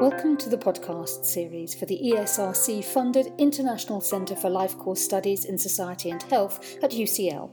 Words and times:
Welcome 0.00 0.38
to 0.38 0.48
the 0.48 0.56
podcast 0.56 1.26
series 1.26 1.74
for 1.74 1.84
the 1.84 2.00
ESRC 2.02 2.82
funded 2.82 3.34
International 3.36 4.00
Centre 4.00 4.34
for 4.34 4.48
Life 4.48 4.78
Course 4.78 5.02
Studies 5.02 5.44
in 5.44 5.58
Society 5.58 6.08
and 6.08 6.22
Health 6.22 6.78
at 6.82 6.92
UCL. 6.92 7.50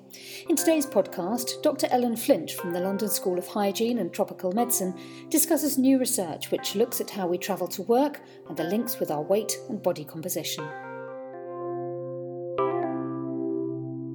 In 0.47 0.55
today's 0.55 0.85
podcast, 0.85 1.61
Dr. 1.61 1.87
Ellen 1.91 2.15
Flint 2.15 2.51
from 2.51 2.71
the 2.71 2.79
London 2.79 3.09
School 3.09 3.37
of 3.37 3.47
Hygiene 3.47 3.99
and 3.99 4.13
Tropical 4.13 4.53
Medicine 4.53 4.97
discusses 5.27 5.77
new 5.77 5.99
research 5.99 6.49
which 6.49 6.73
looks 6.73 7.01
at 7.01 7.09
how 7.09 7.27
we 7.27 7.37
travel 7.37 7.67
to 7.67 7.81
work 7.81 8.21
and 8.47 8.55
the 8.55 8.63
links 8.63 8.97
with 8.97 9.11
our 9.11 9.23
weight 9.23 9.57
and 9.67 9.83
body 9.83 10.05
composition. 10.05 10.65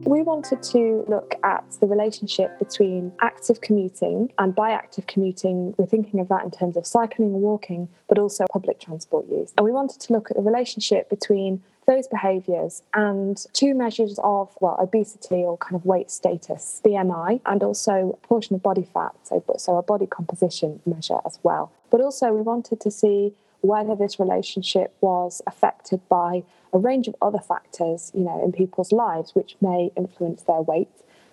We 0.04 0.22
wanted 0.22 0.62
to 0.64 1.04
look 1.08 1.36
at 1.44 1.64
the 1.80 1.86
relationship 1.86 2.58
between 2.58 3.12
active 3.20 3.60
commuting 3.60 4.32
and 4.36 4.52
by 4.52 4.70
active 4.70 5.06
commuting, 5.06 5.74
we're 5.78 5.86
thinking 5.86 6.18
of 6.18 6.28
that 6.28 6.44
in 6.44 6.50
terms 6.50 6.76
of 6.76 6.86
cycling 6.86 7.32
and 7.32 7.40
walking, 7.40 7.88
but 8.08 8.18
also 8.18 8.46
public 8.52 8.80
transport 8.80 9.26
use. 9.30 9.52
And 9.56 9.64
we 9.64 9.70
wanted 9.70 10.00
to 10.00 10.12
look 10.12 10.30
at 10.30 10.36
the 10.36 10.42
relationship 10.42 11.08
between 11.08 11.62
those 11.86 12.08
behaviours 12.08 12.82
and 12.94 13.44
two 13.52 13.74
measures 13.74 14.18
of 14.22 14.56
well 14.60 14.76
obesity 14.80 15.36
or 15.36 15.56
kind 15.58 15.76
of 15.76 15.84
weight 15.84 16.10
status 16.10 16.80
BMI 16.84 17.40
and 17.46 17.62
also 17.62 18.18
portion 18.22 18.54
of 18.54 18.62
body 18.62 18.86
fat 18.94 19.14
so 19.24 19.42
so 19.56 19.76
a 19.76 19.82
body 19.82 20.06
composition 20.06 20.80
measure 20.86 21.18
as 21.26 21.40
well 21.42 21.72
but 21.90 22.00
also 22.00 22.32
we 22.32 22.40
wanted 22.40 22.80
to 22.80 22.90
see 22.90 23.34
whether 23.62 23.96
this 23.96 24.20
relationship 24.20 24.94
was 25.00 25.42
affected 25.46 26.00
by 26.08 26.44
a 26.72 26.78
range 26.78 27.08
of 27.08 27.14
other 27.20 27.38
factors, 27.38 28.10
you 28.14 28.24
know, 28.24 28.42
in 28.42 28.52
people's 28.52 28.92
lives, 28.92 29.34
which 29.34 29.56
may 29.60 29.90
influence 29.96 30.42
their 30.42 30.62
weight, 30.62 30.88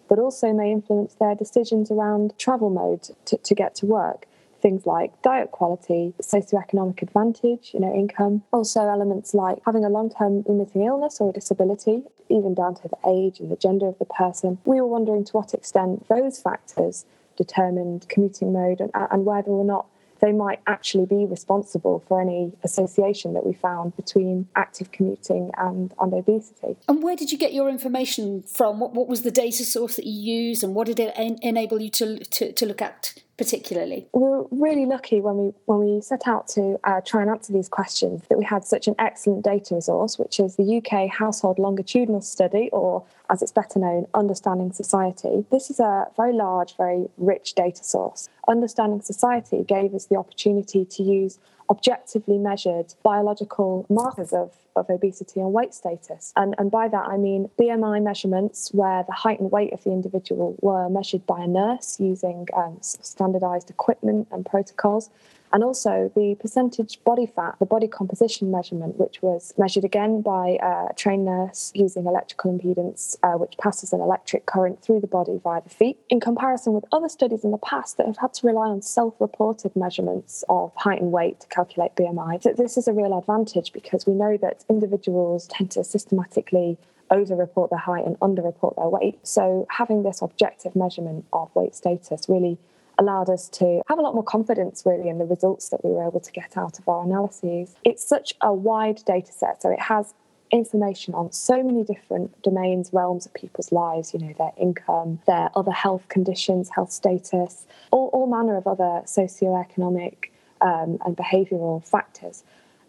but 0.08 0.20
also 0.20 0.52
may 0.52 0.72
influence 0.72 1.14
their 1.16 1.36
decisions 1.36 1.92
around 1.92 2.38
travel 2.38 2.70
mode 2.70 3.10
to, 3.26 3.38
to 3.38 3.56
get 3.56 3.76
to 3.76 3.86
work. 3.86 4.26
Things 4.62 4.86
like 4.86 5.22
diet 5.22 5.52
quality, 5.52 6.14
socioeconomic 6.22 7.02
advantage, 7.02 7.72
you 7.74 7.80
know, 7.80 7.94
income. 7.94 8.44
Also, 8.52 8.82
elements 8.82 9.34
like 9.34 9.60
having 9.66 9.86
a 9.86 9.90
long 9.90 10.10
term 10.10 10.44
limiting 10.48 10.84
illness 10.84 11.22
or 11.22 11.30
a 11.30 11.34
disability, 11.34 12.04
even 12.28 12.54
down 12.54 12.76
to 12.76 12.90
the 12.90 12.98
age 13.08 13.40
and 13.40 13.50
the 13.50 13.56
gender 13.56 13.88
of 13.88 13.98
the 14.00 14.06
person. 14.06 14.58
We 14.66 14.82
were 14.82 14.88
wondering 14.88 15.24
to 15.26 15.32
what 15.32 15.54
extent 15.54 16.10
those 16.10 16.42
factors 16.42 17.06
determined 17.38 18.10
commuting 18.10 18.52
mode 18.52 18.82
and, 18.82 18.92
and 18.94 19.26
whether 19.26 19.50
or 19.50 19.64
not 19.64 19.86
they 20.20 20.32
might 20.32 20.60
actually 20.68 21.06
be 21.06 21.26
responsible 21.26 22.04
for 22.08 22.22
any 22.22 22.54
association 22.64 23.34
that 23.34 23.46
we 23.46 23.54
found 23.54 23.96
between 23.96 24.48
active 24.56 24.92
commuting 24.92 25.52
and, 25.58 25.94
and 26.00 26.14
obesity. 26.14 26.78
And 26.88 27.02
where 27.04 27.16
did 27.16 27.32
you 27.32 27.38
get 27.38 27.54
your 27.54 27.70
information 27.70 28.44
from? 28.44 28.80
What, 28.80 28.94
what 28.94 29.08
was 29.08 29.22
the 29.24 29.32
data 29.32 29.64
source 29.66 29.96
that 29.96 30.06
you 30.06 30.20
used, 30.22 30.64
and 30.64 30.76
what 30.76 30.88
did 30.88 31.00
it 31.00 31.14
en- 31.16 31.40
enable 31.42 31.82
you 31.82 31.90
to, 31.92 32.20
to, 32.20 32.52
to 32.52 32.66
look 32.66 32.82
at 32.82 33.16
particularly? 33.40 34.06
We 34.14 34.22
were 34.22 34.46
really 34.52 34.86
lucky 34.86 35.22
when 35.22 35.38
we 35.38 35.54
when 35.66 35.80
we 35.80 36.02
set 36.02 36.28
out 36.28 36.50
to 36.50 36.78
uh, 36.84 37.00
try 37.00 37.22
and 37.22 37.32
answer 37.32 37.54
these 37.54 37.70
questions 37.70 38.22
that 38.28 38.38
we 38.38 38.44
had 38.44 38.66
such 38.66 38.86
an 38.90 38.96
excellent 39.00 39.46
data 39.46 39.76
resource, 39.76 40.20
which 40.20 40.42
is 40.42 40.58
the 40.58 40.78
UK 40.78 41.10
Household 41.10 41.58
Longitudinal 41.58 42.22
Study, 42.22 42.70
or 42.74 43.06
as 43.30 43.42
it's 43.42 43.54
better 43.54 43.80
known, 43.80 44.08
Understanding 44.14 44.74
Society. 44.74 45.46
This 45.52 45.70
is 45.70 45.80
a 45.80 46.08
very 46.18 46.34
large, 46.34 46.76
very 46.76 47.10
rich 47.18 47.56
data 47.56 47.82
source. 47.82 48.28
Understanding 48.50 49.02
Society 49.02 49.64
gave 49.64 49.96
us 49.96 50.08
the 50.08 50.18
opportunity 50.18 50.84
to 50.84 51.02
use 51.02 51.40
objectively 51.70 52.38
measured 52.38 52.94
biological 53.04 53.86
markers 53.90 54.34
of, 54.34 54.54
of 54.76 54.90
obesity 54.90 55.40
and 55.40 55.54
weight 55.54 55.74
status. 55.74 56.34
And, 56.36 56.56
and 56.58 56.72
by 56.72 56.88
that, 56.88 57.08
I 57.08 57.18
mean 57.18 57.50
BMI 57.60 58.02
measurements 58.02 58.74
where 58.74 59.04
the 59.04 59.14
height 59.14 59.40
and 59.40 59.52
weight 59.52 59.72
of 59.74 59.84
the 59.84 59.92
individual 59.92 60.56
were 60.62 60.90
measured 60.90 61.26
by 61.28 61.42
a 61.42 61.48
nurse 61.48 62.00
using 62.00 62.48
um, 62.56 62.78
standardized 62.82 63.70
equipment 63.70 64.28
and 64.32 64.46
protocols 64.46 65.10
and 65.52 65.64
also 65.64 66.12
the 66.16 66.36
percentage 66.40 67.04
body 67.04 67.26
fat, 67.26 67.56
the 67.60 67.66
body 67.66 67.88
composition 67.88 68.52
measurement, 68.52 68.98
which 68.98 69.22
was 69.22 69.54
measured 69.58 69.84
again 69.84 70.22
by 70.22 70.58
a 70.62 70.94
trained 70.96 71.26
nurse 71.26 71.72
using 71.76 72.06
electrical 72.06 72.52
impedance, 72.52 73.18
uh, 73.24 73.34
which 73.34 73.58
passes 73.58 73.94
an 73.94 74.02
electric 74.02 74.46
current 74.46 74.82
through 74.82 75.00
the 75.00 75.08
body 75.08 75.40
via 75.44 75.62
the 75.62 75.70
feet, 75.70 75.98
in 76.10 76.20
comparison 76.20 76.74
with 76.74 76.86
other 76.92 77.10
studies 77.10 77.44
in 77.44 77.52
the 77.52 77.58
past 77.58 77.98
that 77.98 78.06
have 78.06 78.18
had 78.18 78.34
to 78.34 78.48
rely 78.48 78.68
on 78.68 78.82
self 78.82 79.14
reported 79.20 79.76
measurements 79.76 80.44
of 80.50 80.72
height 80.76 81.02
and 81.02 81.12
weight 81.12 81.40
to 81.40 81.48
calculate 81.48 81.96
BMI. 81.96 82.42
This 82.56 82.78
is 82.78 82.88
a 82.88 82.94
real 82.94 83.18
advantage 83.18 83.74
because 83.74 84.06
we 84.06 84.14
know 84.14 84.38
that 84.38 84.64
individuals 84.70 85.48
tend 85.48 85.72
to 85.72 85.84
systematically 85.84 86.78
over-report 87.12 87.70
their 87.70 87.80
height 87.80 88.06
and 88.06 88.16
under-report 88.22 88.76
their 88.76 88.88
weight. 88.88 89.20
So 89.24 89.66
having 89.70 90.04
this 90.04 90.22
objective 90.22 90.76
measurement 90.76 91.26
of 91.34 91.54
weight 91.56 91.76
status 91.76 92.30
really 92.30 92.58
allowed 93.00 93.30
us 93.30 93.50
to 93.50 93.82
have 93.88 93.98
a 93.98 94.02
lot 94.02 94.14
more 94.14 94.24
confidence 94.24 94.84
really 94.86 95.10
in 95.10 95.18
the 95.18 95.26
results 95.26 95.70
that 95.70 95.84
we 95.84 95.92
were 95.92 96.08
able 96.08 96.20
to 96.20 96.32
get 96.32 96.58
out 96.58 96.78
of 96.78 96.88
our 96.88 97.04
analyses. 97.04 97.76
It's 97.84 98.08
such 98.08 98.36
a 98.42 98.54
wide 98.54 99.02
data 99.06 99.32
set, 99.32 99.62
so 99.62 99.72
it 99.72 99.80
has 99.80 100.14
information 100.52 101.14
on 101.14 101.32
so 101.32 101.62
many 101.64 101.84
different 101.84 102.42
domains, 102.42 102.92
realms 102.92 103.26
of 103.26 103.34
people's 103.34 103.72
lives, 103.72 104.14
you 104.14 104.20
know, 104.20 104.34
their 104.38 104.52
income, 104.58 105.20
their 105.28 105.50
other 105.56 105.72
health 105.72 106.08
conditions, 106.10 106.70
health 106.70 106.92
status, 106.92 107.66
all, 107.92 108.10
all 108.14 108.28
manner 108.28 108.58
of 108.58 108.68
other 108.68 109.02
socioeconomic 109.06 110.30
um, 110.62 110.98
and 111.06 111.16
behavioural 111.16 111.86
factors 111.88 112.44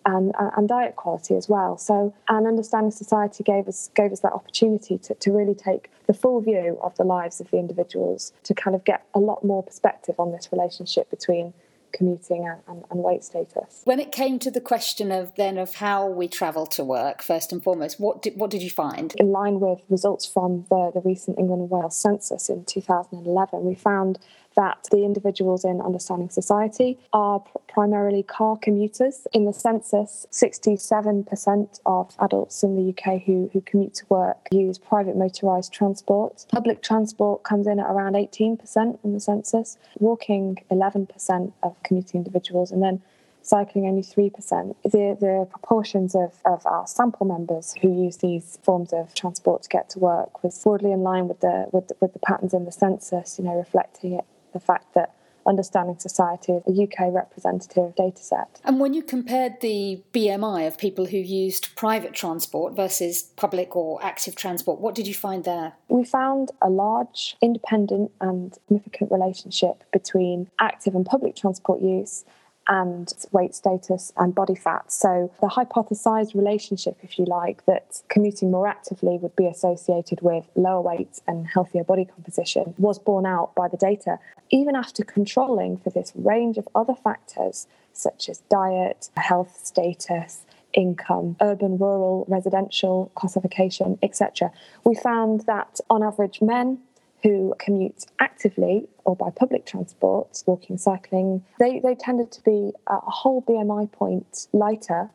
and, 0.07 0.35
uh, 0.39 0.51
and 0.57 0.69
diet 0.69 0.97
quality 0.97 1.37
as 1.37 1.49
well. 1.49 1.77
So, 1.77 2.15
and 2.29 2.47
Understanding 2.47 2.91
Society 2.91 3.45
gave 3.45 3.69
us 3.69 3.91
gave 3.95 4.13
us 4.13 4.21
that 4.21 4.33
opportunity 4.33 4.99
to, 4.99 5.15
to 5.15 5.33
really 5.33 5.55
take 5.55 5.91
the 6.07 6.15
full 6.15 6.41
view 6.41 6.79
of 6.83 6.97
the 6.97 7.05
lives 7.05 7.41
of 7.41 7.51
the 7.51 7.59
individuals 7.59 8.33
to 8.45 8.55
kind 8.55 8.75
of 8.75 8.85
get 8.85 9.05
a 9.15 9.19
lot 9.19 9.45
more 9.45 9.63
perspective 9.63 10.15
on 10.19 10.33
this 10.33 10.49
relationship 10.53 11.11
between 11.11 11.53
commuting 11.93 12.47
and, 12.47 12.61
and, 12.69 12.85
and, 12.91 13.03
weight 13.03 13.25
status. 13.25 13.83
When 13.85 14.01
it 14.01 14.13
came 14.13 14.39
to 14.41 14.51
the 14.51 14.61
question 14.61 15.11
of 15.11 15.35
then 15.37 15.59
of 15.59 15.77
how 15.77 16.07
we 16.07 16.29
travel 16.29 16.67
to 16.67 16.85
work, 16.85 17.23
first 17.23 17.53
and 17.53 17.63
foremost, 17.63 17.99
what 17.99 18.23
did, 18.23 18.37
what 18.37 18.51
did 18.51 18.63
you 18.63 18.71
find? 18.71 19.15
In 19.17 19.33
line 19.33 19.61
with 19.61 19.81
results 19.89 20.27
from 20.27 20.67
the, 20.71 20.91
the 20.95 21.01
recent 21.01 21.39
England 21.39 21.63
and 21.63 21.71
Wales 21.71 21.97
census 21.97 22.49
in 22.49 22.65
2011, 22.65 23.65
we 23.65 23.75
found 23.75 24.19
that 24.61 24.87
the 24.91 25.05
individuals 25.05 25.65
in 25.65 25.81
Understanding 25.81 26.29
Society 26.29 26.99
are 27.15 27.41
pr- 27.41 27.59
primarily 27.67 28.23
car 28.23 28.59
commuters. 28.59 29.27
In 29.33 29.47
the 29.47 29.55
census, 29.55 30.27
67% 30.31 31.81
of 31.87 32.15
adults 32.19 32.63
in 32.63 32.77
the 32.77 32.87
UK 32.93 33.23
who, 33.23 33.49
who 33.55 33.63
commute 33.63 33.95
to 33.95 34.05
work 34.11 34.37
use 34.53 34.77
private 34.77 35.17
motorised 35.17 35.73
transport. 35.73 36.45
Public 36.53 36.83
transport 36.83 37.43
comes 37.43 37.67
in 37.67 37.81
at 37.81 37.87
around 37.87 38.15
18% 38.17 38.99
in 39.03 39.15
the 39.15 39.21
census, 39.21 39.79
walking 39.99 40.59
11% 40.71 41.53
of 41.63 41.83
commuting 41.83 42.19
individuals, 42.19 42.71
and 42.71 42.83
then 42.83 43.01
cycling 43.43 43.87
only 43.87 44.03
3%. 44.03 44.75
The, 44.83 45.17
the 45.19 45.47
proportions 45.51 46.15
of, 46.15 46.35
of 46.45 46.67
our 46.67 46.87
sample 46.87 47.27
members 47.27 47.75
who 47.81 47.89
use 48.05 48.19
these 48.19 48.59
forms 48.63 48.93
of 48.93 49.15
transport 49.15 49.63
to 49.63 49.69
get 49.69 49.89
to 49.91 49.99
work 49.99 50.43
was 50.43 50.63
broadly 50.63 50.93
in 50.93 51.01
line 51.01 51.29
with 51.29 51.41
the, 51.41 51.67
with 51.73 51.89
the, 51.89 51.97
with 52.01 52.13
the 52.13 52.19
patterns 52.19 52.53
in 52.53 52.67
the 52.67 52.73
census, 52.73 53.39
you 53.39 53.45
know, 53.45 53.55
reflecting 53.55 54.13
it 54.13 54.25
the 54.53 54.61
fact 54.61 54.95
that 54.95 55.15
Understanding 55.47 55.99
Society 55.99 56.53
is 56.53 56.63
a 56.67 56.83
UK 56.83 57.13
representative 57.13 57.95
data 57.95 58.23
set. 58.23 58.61
And 58.65 58.79
when 58.79 58.95
you 58.95 59.03
compared 59.03 59.61
the 59.61 60.03
BMI 60.13 60.67
of 60.67 60.79
people 60.79 61.07
who 61.07 61.17
used 61.17 61.75
private 61.77 62.13
transport 62.13 62.75
versus 62.77 63.23
public 63.37 63.75
or 63.75 64.03
active 64.05 64.35
transport, 64.35 64.81
what 64.81 64.95
did 64.95 65.07
you 65.07 65.15
find 65.15 65.45
there? 65.45 65.73
We 65.89 66.05
found 66.05 66.51
a 66.61 66.69
large, 66.69 67.37
independent, 67.41 68.13
and 68.21 68.55
significant 68.55 69.11
relationship 69.11 69.83
between 69.93 70.51
active 70.61 70.95
and 70.95 71.07
public 71.07 71.37
transport 71.37 71.81
use 71.81 72.25
and 72.69 73.13
weight 73.33 73.55
status 73.55 74.13
and 74.17 74.35
body 74.35 74.55
fat. 74.55 74.93
So, 74.93 75.31
the 75.41 75.49
hypothesized 75.49 76.35
relationship, 76.35 76.99
if 77.03 77.19
you 77.19 77.25
like, 77.25 77.65
that 77.67 78.03
commuting 78.09 78.51
more 78.51 78.67
actively 78.67 79.19
would 79.19 79.35
be 79.37 79.47
associated 79.47 80.21
with 80.21 80.45
lower 80.55 80.81
weight 80.81 81.21
and 81.27 81.47
healthier 81.47 81.85
body 81.85 82.05
composition 82.05 82.75
was 82.79 82.99
borne 82.99 83.27
out 83.27 83.55
by 83.55 83.69
the 83.69 83.77
data. 83.77 84.19
Even 84.51 84.77
after 84.77 85.05
controlling 85.05 85.79
for 85.79 85.91
this 85.91 86.13
range 86.15 86.59
of 86.59 86.69
other 86.75 86.95
factors, 86.95 87.67
such 87.93 88.29
as 88.29 88.39
diet, 88.51 89.11
health 89.17 89.61
status, 89.65 90.45
income, 90.73 91.37
urban, 91.41 91.79
rural, 91.79 92.25
residential 92.29 93.11
classification, 93.15 93.99
etc., 94.03 94.53
we 94.85 94.95
found 94.95 95.41
that 95.47 95.81
on 95.89 96.03
average, 96.03 96.41
men 96.41 96.79
who 97.23 97.55
commute 97.59 98.07
actively 98.19 98.89
or 99.05 99.15
by 99.15 99.31
public 99.31 99.67
transport, 99.67 100.43
walking, 100.47 100.79
cycling, 100.79 101.45
they, 101.59 101.81
they 101.81 101.95
tended 101.95 102.31
to 102.33 102.43
be 102.43 102.73
a 102.87 102.99
whole 103.01 103.43
BMI 103.43 103.91
point 103.93 104.47
lighter 104.53 105.11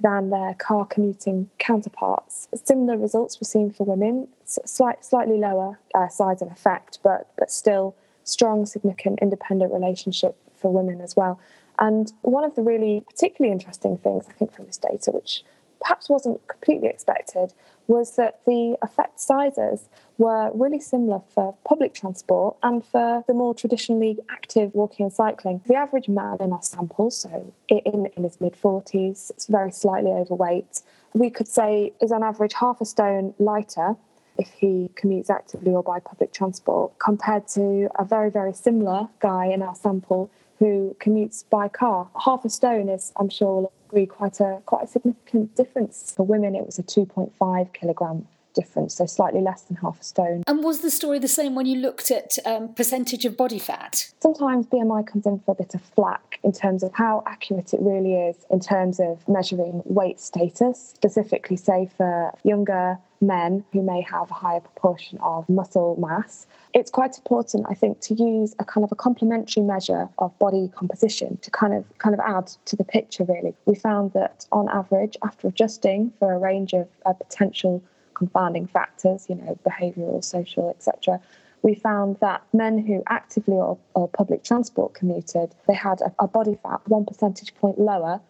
than 0.00 0.30
their 0.30 0.54
car 0.54 0.86
commuting 0.86 1.50
counterparts. 1.58 2.48
Similar 2.64 2.96
results 2.96 3.38
were 3.38 3.44
seen 3.44 3.70
for 3.70 3.84
women, 3.84 4.28
slight, 4.44 5.04
slightly 5.04 5.36
lower 5.36 5.78
uh, 5.94 6.08
size 6.08 6.40
of 6.40 6.50
effect, 6.50 6.98
but, 7.02 7.30
but 7.38 7.50
still 7.50 7.94
strong, 8.24 8.64
significant 8.64 9.18
independent 9.20 9.72
relationship 9.72 10.36
for 10.56 10.72
women 10.72 11.00
as 11.00 11.16
well. 11.16 11.38
And 11.78 12.12
one 12.22 12.44
of 12.44 12.54
the 12.54 12.62
really 12.62 13.02
particularly 13.08 13.52
interesting 13.52 13.98
things, 13.98 14.26
I 14.28 14.32
think, 14.32 14.52
from 14.52 14.66
this 14.66 14.78
data, 14.78 15.10
which 15.10 15.44
perhaps 15.80 16.08
wasn't 16.08 16.46
completely 16.46 16.88
expected 16.88 17.52
was 17.90 18.14
that 18.14 18.38
the 18.46 18.76
effect 18.82 19.18
sizes 19.18 19.88
were 20.16 20.52
really 20.54 20.78
similar 20.78 21.20
for 21.34 21.56
public 21.64 21.92
transport 21.92 22.56
and 22.62 22.84
for 22.84 23.24
the 23.26 23.34
more 23.34 23.52
traditionally 23.52 24.16
active 24.30 24.72
walking 24.74 25.06
and 25.06 25.12
cycling. 25.12 25.60
The 25.66 25.74
average 25.74 26.08
man 26.08 26.36
in 26.38 26.52
our 26.52 26.62
sample, 26.62 27.10
so 27.10 27.52
in, 27.68 28.06
in 28.16 28.22
his 28.22 28.40
mid 28.40 28.54
40s, 28.54 29.30
it's 29.30 29.46
very 29.46 29.72
slightly 29.72 30.12
overweight, 30.12 30.82
we 31.14 31.30
could 31.30 31.48
say 31.48 31.92
is 32.00 32.12
on 32.12 32.22
average 32.22 32.52
half 32.52 32.80
a 32.80 32.84
stone 32.84 33.34
lighter 33.40 33.96
if 34.38 34.48
he 34.52 34.88
commutes 34.94 35.28
actively 35.28 35.72
or 35.72 35.82
by 35.82 35.98
public 35.98 36.32
transport, 36.32 36.96
compared 37.00 37.48
to 37.48 37.88
a 37.98 38.04
very, 38.04 38.30
very 38.30 38.52
similar 38.52 39.08
guy 39.18 39.46
in 39.46 39.62
our 39.62 39.74
sample 39.74 40.30
who 40.60 40.96
commutes 41.00 41.44
by 41.50 41.66
car. 41.66 42.08
Half 42.24 42.44
a 42.44 42.50
stone 42.50 42.88
is, 42.88 43.12
I'm 43.16 43.28
sure, 43.28 43.70
quite 44.06 44.40
a 44.40 44.62
quite 44.66 44.84
a 44.84 44.86
significant 44.86 45.54
difference. 45.56 46.12
For 46.16 46.24
women, 46.24 46.54
it 46.54 46.64
was 46.64 46.78
a 46.78 46.82
2.5 46.82 47.72
kilogram 47.72 48.26
difference, 48.54 48.94
so 48.94 49.06
slightly 49.06 49.40
less 49.40 49.62
than 49.62 49.76
half 49.76 50.00
a 50.00 50.04
stone. 50.04 50.42
And 50.46 50.62
was 50.62 50.80
the 50.80 50.90
story 50.90 51.18
the 51.18 51.28
same 51.28 51.54
when 51.54 51.66
you 51.66 51.78
looked 51.78 52.10
at 52.10 52.38
um, 52.44 52.74
percentage 52.74 53.24
of 53.24 53.36
body 53.36 53.58
fat? 53.58 54.12
Sometimes 54.20 54.66
BMI 54.66 55.06
comes 55.06 55.26
in 55.26 55.40
for 55.40 55.52
a 55.52 55.54
bit 55.54 55.74
of 55.74 55.82
flack 55.82 56.38
in 56.42 56.52
terms 56.52 56.82
of 56.82 56.92
how 56.94 57.22
accurate 57.26 57.74
it 57.74 57.80
really 57.80 58.14
is 58.14 58.36
in 58.50 58.60
terms 58.60 59.00
of 59.00 59.26
measuring 59.28 59.82
weight 59.84 60.20
status, 60.20 60.92
specifically, 60.94 61.56
say, 61.56 61.88
for 61.96 62.32
younger 62.44 62.98
men 63.20 63.64
who 63.72 63.82
may 63.82 64.00
have 64.00 64.30
a 64.30 64.34
higher 64.34 64.60
proportion 64.60 65.18
of 65.18 65.48
muscle 65.48 65.96
mass. 65.98 66.46
It's 66.72 66.90
quite 66.90 67.18
important, 67.18 67.66
I 67.68 67.74
think, 67.74 68.00
to 68.00 68.14
use 68.14 68.54
a 68.58 68.64
kind 68.64 68.84
of 68.84 68.92
a 68.92 68.94
complementary 68.94 69.62
measure 69.62 70.08
of 70.18 70.36
body 70.38 70.70
composition 70.74 71.36
to 71.38 71.50
kind 71.50 71.74
of 71.74 71.84
kind 71.98 72.14
of 72.14 72.20
add 72.20 72.46
to 72.66 72.76
the 72.76 72.84
picture. 72.84 73.24
Really, 73.24 73.54
we 73.66 73.74
found 73.74 74.12
that 74.12 74.46
on 74.52 74.68
average, 74.70 75.16
after 75.22 75.48
adjusting 75.48 76.12
for 76.18 76.32
a 76.32 76.38
range 76.38 76.72
of 76.72 76.88
uh, 77.04 77.12
potential 77.12 77.82
confounding 78.20 78.66
factors, 78.66 79.26
you 79.30 79.34
know, 79.34 79.58
behavioural, 79.66 80.22
social, 80.22 80.68
etc., 80.68 81.18
we 81.62 81.74
found 81.74 82.16
that 82.20 82.42
men 82.52 82.78
who 82.78 83.02
actively 83.08 83.54
or, 83.54 83.78
or 83.94 84.08
public 84.08 84.44
transport 84.44 84.94
commuted, 84.94 85.54
they 85.66 85.74
had 85.74 86.00
a, 86.00 86.12
a 86.18 86.28
body 86.28 86.56
fat 86.62 86.80
one 86.86 87.04
percentage 87.04 87.54
point 87.54 87.78
lower 87.78 88.20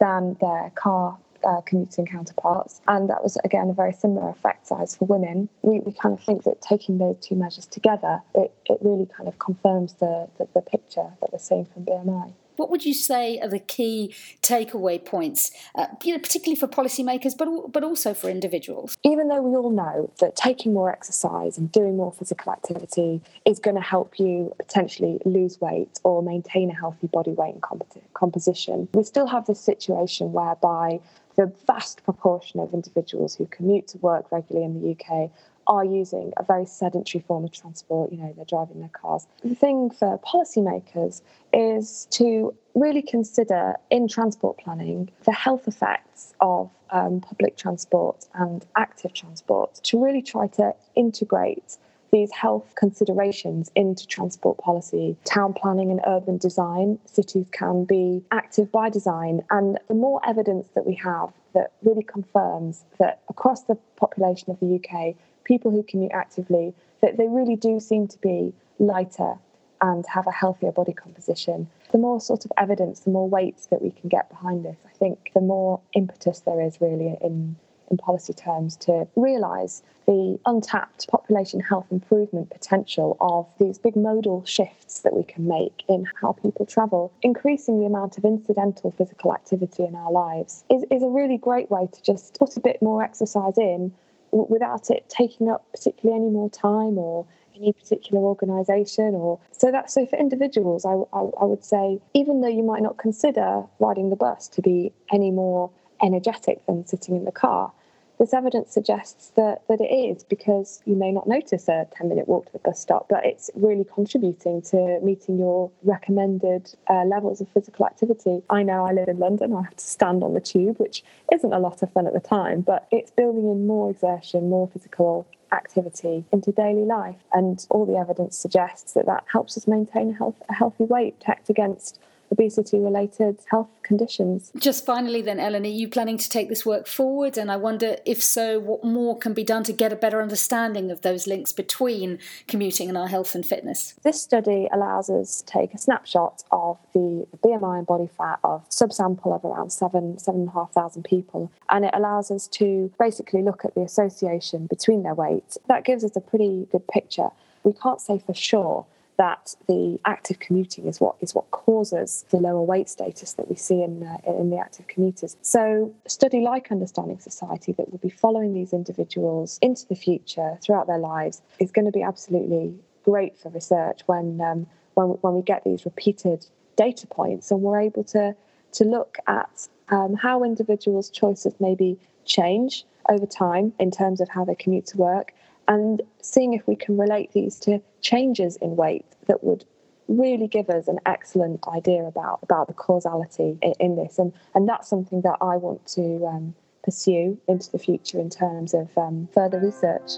than 0.00 0.36
their 0.40 0.70
car 0.74 1.18
uh, 1.46 1.60
commuting 1.62 2.06
counterparts. 2.06 2.80
And 2.88 3.08
that 3.10 3.22
was, 3.22 3.36
again, 3.44 3.68
a 3.70 3.74
very 3.74 3.92
similar 3.92 4.28
effect 4.30 4.66
size 4.66 4.96
for 4.96 5.04
women. 5.04 5.48
We, 5.62 5.80
we 5.80 5.92
kind 5.92 6.18
of 6.18 6.24
think 6.24 6.44
that 6.44 6.60
taking 6.60 6.98
those 6.98 7.16
two 7.20 7.36
measures 7.36 7.66
together, 7.66 8.20
it, 8.34 8.52
it 8.66 8.78
really 8.80 9.06
kind 9.06 9.28
of 9.28 9.38
confirms 9.38 9.94
the, 9.94 10.28
the, 10.38 10.48
the 10.54 10.62
picture 10.62 11.08
that 11.20 11.32
we're 11.32 11.38
seeing 11.38 11.66
from 11.66 11.84
BMI. 11.84 12.32
What 12.58 12.70
would 12.70 12.84
you 12.84 12.92
say 12.92 13.38
are 13.38 13.48
the 13.48 13.60
key 13.60 14.14
takeaway 14.42 15.02
points, 15.02 15.52
uh, 15.76 15.86
you 16.02 16.12
know, 16.12 16.18
particularly 16.18 16.58
for 16.58 16.66
policymakers, 16.66 17.38
but 17.38 17.72
but 17.72 17.84
also 17.84 18.14
for 18.14 18.28
individuals? 18.28 18.98
Even 19.04 19.28
though 19.28 19.40
we 19.40 19.56
all 19.56 19.70
know 19.70 20.10
that 20.18 20.34
taking 20.34 20.74
more 20.74 20.90
exercise 20.90 21.56
and 21.56 21.70
doing 21.70 21.96
more 21.96 22.12
physical 22.12 22.52
activity 22.52 23.22
is 23.44 23.60
going 23.60 23.76
to 23.76 23.82
help 23.82 24.18
you 24.18 24.52
potentially 24.58 25.20
lose 25.24 25.60
weight 25.60 26.00
or 26.02 26.20
maintain 26.20 26.68
a 26.70 26.74
healthy 26.74 27.06
body 27.06 27.30
weight 27.30 27.54
and 27.54 27.62
comp- 27.62 28.12
composition, 28.14 28.88
we 28.92 29.04
still 29.04 29.28
have 29.28 29.46
this 29.46 29.60
situation 29.60 30.32
whereby 30.32 30.98
the 31.36 31.52
vast 31.68 32.02
proportion 32.02 32.58
of 32.58 32.74
individuals 32.74 33.36
who 33.36 33.46
commute 33.46 33.86
to 33.86 33.98
work 33.98 34.32
regularly 34.32 34.66
in 34.66 34.82
the 34.82 34.90
UK 34.90 35.30
are 35.68 35.84
using 35.84 36.32
a 36.38 36.42
very 36.42 36.64
sedentary 36.64 37.22
form 37.26 37.44
of 37.44 37.52
transport. 37.52 38.10
You 38.10 38.18
know, 38.18 38.32
they're 38.34 38.44
driving 38.46 38.80
their 38.80 38.88
cars. 38.88 39.26
The 39.44 39.54
thing 39.54 39.90
for 39.90 40.18
policymakers 40.18 41.22
is 41.52 42.08
to 42.12 42.54
really 42.74 43.02
consider 43.02 43.74
in 43.90 44.08
transport 44.08 44.58
planning 44.58 45.10
the 45.24 45.32
health 45.32 45.68
effects 45.68 46.34
of 46.40 46.70
um, 46.90 47.20
public 47.20 47.56
transport 47.56 48.26
and 48.34 48.64
active 48.76 49.12
transport 49.12 49.74
to 49.84 50.02
really 50.02 50.22
try 50.22 50.46
to 50.48 50.74
integrate 50.96 51.76
these 52.10 52.32
health 52.32 52.72
considerations 52.76 53.70
into 53.74 54.06
transport 54.06 54.58
policy, 54.58 55.16
town 55.24 55.52
planning 55.52 55.90
and 55.90 56.00
urban 56.06 56.38
design. 56.38 56.98
Cities 57.04 57.46
can 57.52 57.84
be 57.84 58.22
active 58.30 58.72
by 58.72 58.88
design. 58.90 59.42
And 59.50 59.78
the 59.88 59.94
more 59.94 60.20
evidence 60.26 60.68
that 60.74 60.86
we 60.86 60.94
have 60.96 61.32
that 61.54 61.72
really 61.82 62.02
confirms 62.02 62.84
that 62.98 63.20
across 63.28 63.62
the 63.64 63.76
population 63.96 64.50
of 64.50 64.60
the 64.60 64.76
UK, 64.76 65.14
people 65.44 65.70
who 65.70 65.82
commute 65.82 66.12
actively, 66.12 66.74
that 67.02 67.16
they 67.16 67.28
really 67.28 67.56
do 67.56 67.80
seem 67.80 68.08
to 68.08 68.18
be 68.18 68.52
lighter 68.78 69.34
and 69.80 70.04
have 70.06 70.26
a 70.26 70.32
healthier 70.32 70.72
body 70.72 70.92
composition. 70.92 71.68
The 71.92 71.98
more 71.98 72.20
sort 72.20 72.44
of 72.44 72.52
evidence, 72.56 73.00
the 73.00 73.10
more 73.10 73.28
weight 73.28 73.56
that 73.70 73.80
we 73.80 73.90
can 73.90 74.08
get 74.08 74.28
behind 74.28 74.64
this, 74.64 74.76
I 74.86 74.92
think 74.98 75.30
the 75.34 75.40
more 75.40 75.80
impetus 75.92 76.40
there 76.40 76.60
is 76.60 76.80
really 76.80 77.16
in 77.20 77.56
in 77.90 77.96
policy 77.96 78.32
terms 78.32 78.76
to 78.76 79.06
realise 79.16 79.82
the 80.06 80.38
untapped 80.46 81.06
population 81.08 81.60
health 81.60 81.86
improvement 81.90 82.50
potential 82.50 83.16
of 83.20 83.46
these 83.58 83.78
big 83.78 83.94
modal 83.94 84.42
shifts 84.44 85.00
that 85.00 85.14
we 85.14 85.22
can 85.22 85.46
make 85.46 85.84
in 85.88 86.06
how 86.20 86.32
people 86.32 86.64
travel. 86.64 87.12
Increasing 87.22 87.78
the 87.78 87.86
amount 87.86 88.16
of 88.16 88.24
incidental 88.24 88.90
physical 88.92 89.34
activity 89.34 89.84
in 89.84 89.94
our 89.94 90.10
lives 90.10 90.64
is, 90.70 90.84
is 90.90 91.02
a 91.02 91.08
really 91.08 91.36
great 91.36 91.70
way 91.70 91.88
to 91.92 92.02
just 92.02 92.38
put 92.38 92.56
a 92.56 92.60
bit 92.60 92.80
more 92.80 93.02
exercise 93.02 93.58
in 93.58 93.92
without 94.30 94.90
it 94.90 95.08
taking 95.08 95.50
up 95.50 95.64
particularly 95.72 96.20
any 96.20 96.30
more 96.30 96.50
time 96.50 96.98
or 96.98 97.26
any 97.56 97.72
particular 97.72 98.22
organisation 98.22 99.14
or 99.14 99.38
so 99.52 99.70
that 99.70 99.90
so 99.90 100.06
for 100.06 100.16
individuals 100.18 100.84
I, 100.84 100.92
I, 101.12 101.20
I 101.40 101.44
would 101.44 101.64
say 101.64 101.98
even 102.14 102.40
though 102.40 102.48
you 102.48 102.62
might 102.62 102.82
not 102.82 102.98
consider 102.98 103.64
riding 103.78 104.10
the 104.10 104.16
bus 104.16 104.48
to 104.48 104.62
be 104.62 104.92
any 105.10 105.30
more 105.30 105.70
energetic 106.02 106.64
than 106.66 106.86
sitting 106.86 107.16
in 107.16 107.24
the 107.24 107.32
car 107.32 107.72
this 108.18 108.34
evidence 108.34 108.72
suggests 108.72 109.30
that, 109.36 109.62
that 109.68 109.80
it 109.80 109.92
is 109.92 110.24
because 110.24 110.82
you 110.84 110.96
may 110.96 111.12
not 111.12 111.28
notice 111.28 111.68
a 111.68 111.86
10 111.96 112.08
minute 112.08 112.28
walk 112.28 112.46
to 112.46 112.52
the 112.52 112.58
bus 112.58 112.80
stop, 112.80 113.06
but 113.08 113.24
it's 113.24 113.50
really 113.54 113.84
contributing 113.84 114.60
to 114.62 114.98
meeting 115.02 115.38
your 115.38 115.70
recommended 115.84 116.74
uh, 116.88 117.04
levels 117.04 117.40
of 117.40 117.48
physical 117.50 117.86
activity. 117.86 118.42
I 118.50 118.62
know 118.62 118.84
I 118.84 118.92
live 118.92 119.08
in 119.08 119.18
London, 119.18 119.54
I 119.54 119.62
have 119.62 119.76
to 119.76 119.84
stand 119.84 120.22
on 120.24 120.34
the 120.34 120.40
tube, 120.40 120.78
which 120.78 121.04
isn't 121.32 121.52
a 121.52 121.58
lot 121.58 121.82
of 121.82 121.92
fun 121.92 122.06
at 122.06 122.12
the 122.12 122.20
time, 122.20 122.62
but 122.62 122.88
it's 122.90 123.12
building 123.12 123.48
in 123.48 123.66
more 123.66 123.90
exertion, 123.90 124.50
more 124.50 124.68
physical 124.68 125.26
activity 125.52 126.24
into 126.32 126.52
daily 126.52 126.84
life. 126.84 127.16
And 127.32 127.64
all 127.70 127.86
the 127.86 127.96
evidence 127.96 128.36
suggests 128.36 128.92
that 128.94 129.06
that 129.06 129.24
helps 129.30 129.56
us 129.56 129.66
maintain 129.66 130.12
health, 130.14 130.36
a 130.48 130.54
healthy 130.54 130.84
weight, 130.84 131.18
protect 131.20 131.50
against 131.50 132.00
obesity 132.30 132.78
related 132.78 133.38
health 133.50 133.68
conditions. 133.82 134.52
Just 134.56 134.84
finally, 134.84 135.22
then, 135.22 135.40
Ellen, 135.40 135.64
are 135.64 135.68
you 135.68 135.88
planning 135.88 136.18
to 136.18 136.28
take 136.28 136.48
this 136.48 136.64
work 136.64 136.86
forward? 136.86 137.38
And 137.38 137.50
I 137.50 137.56
wonder 137.56 137.96
if 138.04 138.22
so, 138.22 138.60
what 138.60 138.84
more 138.84 139.18
can 139.18 139.34
be 139.34 139.44
done 139.44 139.64
to 139.64 139.72
get 139.72 139.92
a 139.92 139.96
better 139.96 140.20
understanding 140.20 140.90
of 140.90 141.00
those 141.00 141.26
links 141.26 141.52
between 141.52 142.18
commuting 142.46 142.88
and 142.88 142.98
our 142.98 143.08
health 143.08 143.34
and 143.34 143.44
fitness? 143.44 143.94
This 144.04 144.20
study 144.20 144.68
allows 144.72 145.10
us 145.10 145.42
to 145.42 145.46
take 145.46 145.74
a 145.74 145.78
snapshot 145.78 146.44
of 146.52 146.78
the, 146.92 147.26
BMI 147.42 147.78
and 147.78 147.86
body 147.86 148.08
fat 148.18 148.38
of 148.44 148.62
a 148.62 148.70
subsample 148.70 149.34
of 149.34 149.44
around 149.44 149.70
seven, 149.70 150.18
seven 150.18 150.42
and 150.42 150.50
a 150.50 150.52
half 150.52 150.72
thousand 150.72 151.04
people. 151.04 151.50
And 151.70 151.84
it 151.84 151.94
allows 151.94 152.30
us 152.30 152.46
to 152.48 152.92
basically 152.98 153.42
look 153.42 153.64
at 153.64 153.74
the 153.74 153.82
association 153.82 154.66
between 154.66 155.02
their 155.02 155.14
weight. 155.14 155.56
That 155.68 155.84
gives 155.84 156.04
us 156.04 156.16
a 156.16 156.20
pretty 156.20 156.68
good 156.70 156.86
picture. 156.88 157.28
We 157.64 157.72
can't 157.72 158.00
say 158.00 158.18
for 158.24 158.34
sure 158.34 158.86
that 159.18 159.54
the 159.66 159.98
active 160.04 160.38
commuting 160.38 160.86
is 160.86 161.00
what 161.00 161.16
is 161.20 161.34
what 161.34 161.50
causes 161.50 162.24
the 162.30 162.38
lower 162.38 162.62
weight 162.62 162.88
status 162.88 163.34
that 163.34 163.48
we 163.48 163.56
see 163.56 163.82
in 163.82 164.02
uh, 164.02 164.16
in 164.26 164.48
the 164.48 164.56
active 164.56 164.86
commuters. 164.86 165.36
So, 165.42 165.94
study 166.06 166.40
like 166.40 166.70
Understanding 166.70 167.18
Society 167.18 167.72
that 167.72 167.90
will 167.90 167.98
be 167.98 168.10
following 168.10 168.54
these 168.54 168.72
individuals 168.72 169.58
into 169.60 169.86
the 169.86 169.96
future 169.96 170.58
throughout 170.62 170.86
their 170.86 170.98
lives 170.98 171.42
is 171.58 171.70
going 171.70 171.84
to 171.84 171.92
be 171.92 172.02
absolutely 172.02 172.74
great 173.04 173.36
for 173.36 173.50
research 173.50 174.02
when 174.06 174.40
um, 174.40 174.66
when 174.94 175.08
when 175.20 175.34
we 175.34 175.42
get 175.42 175.64
these 175.64 175.84
repeated 175.84 176.46
data 176.76 177.06
points 177.06 177.50
and 177.50 177.60
we're 177.60 177.80
able 177.80 178.04
to 178.04 178.34
to 178.72 178.84
look 178.84 179.18
at 179.26 179.68
um, 179.88 180.14
how 180.14 180.44
individuals' 180.44 181.10
choices 181.10 181.54
maybe 181.58 181.98
change 182.24 182.84
over 183.08 183.26
time 183.26 183.72
in 183.80 183.90
terms 183.90 184.20
of 184.20 184.28
how 184.28 184.44
they 184.44 184.54
commute 184.54 184.86
to 184.86 184.96
work 184.96 185.32
and 185.66 186.02
seeing 186.22 186.54
if 186.54 186.66
we 186.66 186.74
can 186.76 186.96
relate 186.96 187.32
these 187.32 187.58
to 187.60 187.80
changes 188.00 188.56
in 188.56 188.76
weight 188.76 189.04
that 189.26 189.42
would 189.42 189.64
really 190.08 190.48
give 190.48 190.70
us 190.70 190.88
an 190.88 190.98
excellent 191.04 191.60
idea 191.68 192.02
about 192.04 192.40
about 192.42 192.66
the 192.66 192.72
causality 192.72 193.58
in, 193.60 193.74
in 193.78 193.96
this 193.96 194.18
and 194.18 194.32
and 194.54 194.68
that's 194.68 194.88
something 194.88 195.20
that 195.20 195.36
I 195.40 195.56
want 195.56 195.86
to 195.88 196.26
um, 196.26 196.54
pursue 196.82 197.38
into 197.46 197.70
the 197.70 197.78
future 197.78 198.18
in 198.18 198.30
terms 198.30 198.72
of 198.72 198.88
um, 198.96 199.28
further 199.34 199.60
research. 199.60 200.12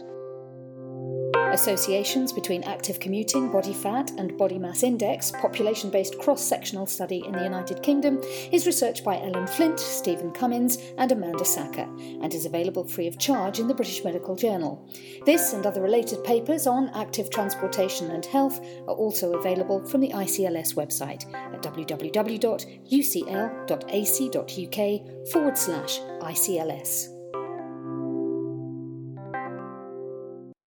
Associations 1.52 2.33
between 2.33 2.62
active 2.62 3.00
commuting, 3.00 3.50
body 3.50 3.75
fat, 3.75 4.12
and 4.19 4.38
body 4.38 4.57
mass 4.57 4.85
index, 4.85 5.33
population 5.33 5.90
based 5.90 6.16
cross 6.19 6.40
sectional 6.40 6.87
study 6.87 7.25
in 7.26 7.33
the 7.33 7.42
United 7.42 7.83
Kingdom, 7.83 8.21
is 8.52 8.66
research 8.66 9.02
by 9.02 9.16
Ellen 9.16 9.49
Flint, 9.49 9.80
Stephen 9.80 10.30
Cummins, 10.30 10.78
and 10.97 11.11
Amanda 11.11 11.45
Sacker, 11.45 11.88
and 12.23 12.33
is 12.33 12.47
available 12.47 12.85
free 12.85 13.09
of 13.09 13.19
charge 13.19 13.59
in 13.59 13.66
the 13.66 13.75
British 13.75 14.04
Medical 14.04 14.37
Journal. 14.37 14.88
This 15.26 15.52
and 15.52 15.66
other 15.66 15.83
related 15.83 16.23
papers 16.23 16.69
on 16.69 16.88
active 16.90 17.30
transportation 17.30 18.12
and 18.12 18.25
health 18.25 18.61
are 18.87 18.95
also 18.95 19.33
available 19.35 19.85
from 19.85 20.00
the 20.00 20.11
ICLS 20.11 20.75
website 20.75 21.26
at 21.35 21.62
www.ucl.ac.uk 21.62 22.11
forward 25.33 25.59
slash 25.59 25.99
ICLS. 25.99 27.20